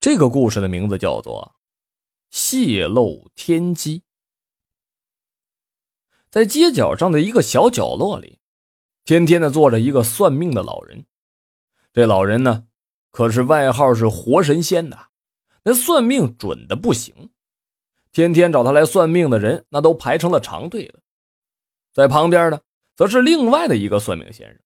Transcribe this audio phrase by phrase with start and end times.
[0.00, 1.56] 这个故事的名字叫做
[2.30, 3.98] 《泄露天机》。
[6.30, 8.40] 在街角上的一个小角落里，
[9.04, 11.04] 天天的坐着一个算命的老人。
[11.92, 12.66] 这老人呢，
[13.10, 15.08] 可是外号是活神仙的，
[15.64, 17.30] 那算命准的不行。
[18.10, 21.00] 天天找他来算命的人，那都排成了长队了。
[21.92, 22.60] 在旁边呢，
[22.96, 24.58] 则是另外的一个算命先生。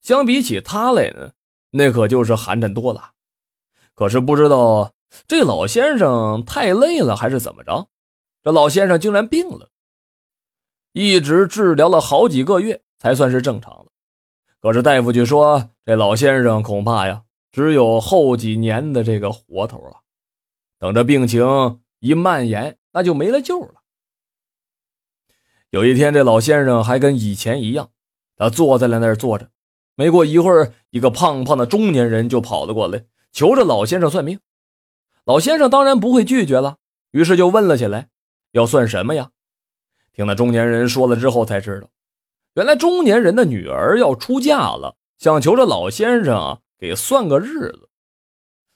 [0.00, 1.32] 相比起他来呢，
[1.72, 3.12] 那可就是寒碜多了。
[4.00, 4.94] 可是不知道
[5.28, 7.88] 这老先生太累了还是怎么着，
[8.42, 9.68] 这老先生竟然病了，
[10.94, 13.88] 一直治疗了好几个月才算是正常了。
[14.58, 19.98] 可是大夫却说，这老先生恐怕呀只有后几年的这个活头了，
[20.78, 23.82] 等着病情一蔓延，那就没了救了。
[25.68, 27.90] 有一天，这老先生还跟以前一样，
[28.38, 29.50] 他坐在了那儿坐着。
[29.94, 33.04] 没过一会儿，一个胖胖的中年人就跑了过来。
[33.32, 34.40] 求着老先生算命，
[35.24, 36.78] 老先生当然不会拒绝了，
[37.12, 38.08] 于是就问了起来
[38.52, 39.30] ：“要算什么呀？”
[40.12, 41.88] 听那中年人说了之后，才知道，
[42.54, 47.88] 原来中年人的女儿要出嫁了，想求着老先生啊给算个日子，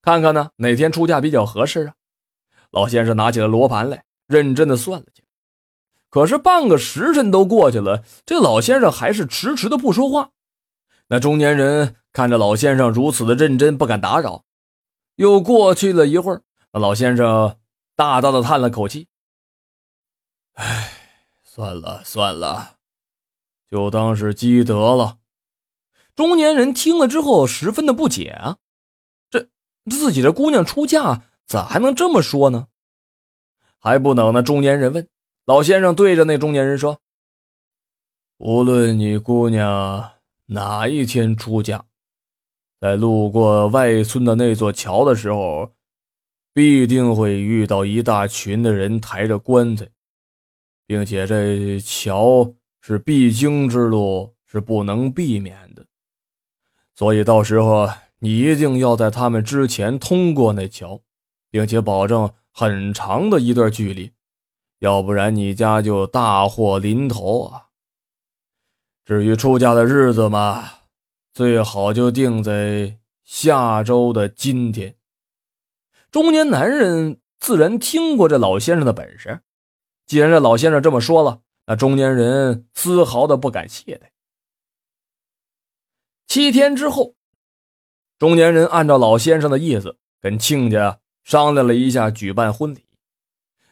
[0.00, 1.94] 看看呢哪天出嫁比较合适啊。
[2.70, 5.28] 老先生拿起了罗盘来，认真的算了起来。
[6.10, 10.30] 可是半个时辰都过去了，这老先生还是迟迟的不说话。
[11.08, 11.96] 那中年人。
[12.10, 14.44] 看着老先生如此的认真，不敢打扰。
[15.14, 16.42] 又过去了一会儿，
[16.72, 17.58] 那老先生
[17.94, 19.06] 大大的叹了口气
[20.54, 20.90] ：“哎，
[21.44, 22.78] 算了算了，
[23.70, 25.18] 就当是积德了。”
[26.16, 28.56] 中年人听了之后，十分的不解啊，
[29.30, 29.46] 这
[29.88, 32.66] 自己的姑娘出嫁，咋还能这么说呢？
[33.78, 35.06] 还不等那中年人问，
[35.44, 36.98] 老先生对着那中年人说
[38.38, 40.17] ：“无论你姑娘
[40.48, 41.86] 哪一天出嫁。”
[42.80, 45.72] 在路过外村的那座桥的时候，
[46.52, 49.88] 必定会遇到一大群的人抬着棺材，
[50.86, 55.86] 并且这桥是必经之路，是不能避免的。
[56.94, 57.88] 所以到时候
[58.20, 61.00] 你一定要在他们之前通过那桥，
[61.50, 64.12] 并且保证很长的一段距离，
[64.78, 67.67] 要不然你家就大祸临头啊！
[69.08, 70.70] 至于出嫁的日子嘛。
[71.32, 74.96] 最好就定在下周的今天。
[76.10, 79.40] 中年男人自然听过这老先生的本事，
[80.04, 84.08] 既然这老先生这么说了，那中年人丝毫的不敢懈怠。
[86.26, 87.14] 七天之后，
[88.18, 92.87] 中年人按照老先生的意思，跟亲家商量了一下举办婚礼。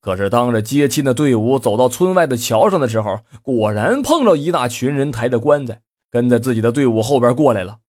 [0.00, 5.82] 可是，当着接亲的队伍走到村外的桥上的时候，果然碰着一大群人抬着棺材。
[6.10, 7.80] 跟在自己的队伍后边过来了，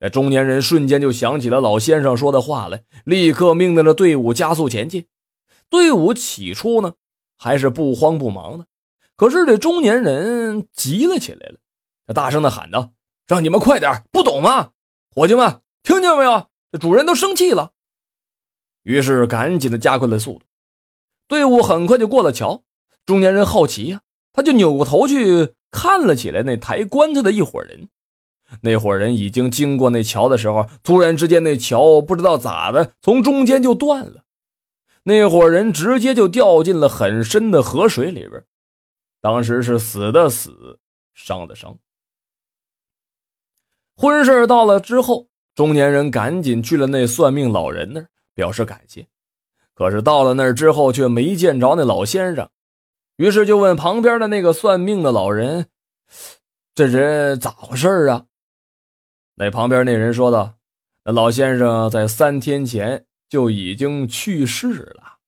[0.00, 5.06] 那中年人瞬间就想起了老先生说的话来，立刻命令着队伍加速前进。
[5.70, 6.94] 队伍起初呢
[7.38, 8.66] 还是不慌不忙的，
[9.14, 11.58] 可是这中年人急了起来了，
[12.08, 12.90] 他大声的喊道
[13.28, 14.70] ：“让你们快点，不懂吗？
[15.14, 16.48] 伙计们，听见没有？
[16.72, 17.70] 这主人都生气了。”
[18.82, 20.46] 于是赶紧的加快了速度，
[21.28, 22.62] 队伍很快就过了桥。
[23.06, 24.00] 中年人好奇呀，
[24.32, 25.54] 他就扭过头去。
[25.76, 27.88] 看了起来，那抬棺材的一伙人，
[28.62, 34.22] 那伙人已经经过那桥的时候，突然之间，那桥不知道咋的，从中间就断了，
[35.02, 38.44] 那伙人直接就掉进了很深的河水里边，
[39.20, 40.78] 当时是死的死，
[41.12, 41.76] 伤的伤。
[43.96, 49.08] 婚事到了之后，中年人赶紧去了那算命老人那儿表示感谢，
[49.74, 52.48] 可是到了那儿之后，却没见着那老先生。
[53.16, 55.66] 于是就问旁边的那个算命的老人
[56.74, 58.26] ：“这人咋回事啊？”
[59.36, 60.54] 那旁边那人说道
[61.04, 65.18] ：“那老先生在三天前就已经去世了，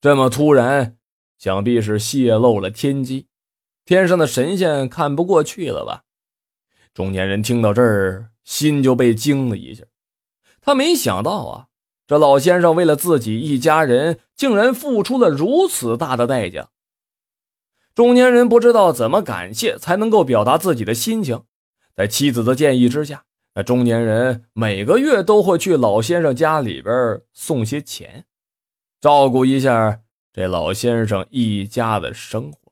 [0.00, 0.96] 这么突然，
[1.38, 3.26] 想必是泄露了天机，
[3.84, 6.04] 天上的神仙看不过去了吧？”
[6.94, 9.84] 中年人听到这儿，心就被惊了一下，
[10.60, 11.68] 他没想到啊，
[12.06, 16.68] 这老先生为了自己一家人，竟然付出了如此大的代价。
[17.94, 21.42] 中年人不知道怎么感谢才能够表达自己的心情，
[21.94, 28.26] 在妻子的建议之下，那中年人每个月都会去老先生家里边送些钱，
[29.00, 30.02] 照顾一下
[30.32, 32.65] 这老先生一家的生活。